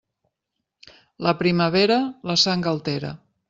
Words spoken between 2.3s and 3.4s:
la sang altera.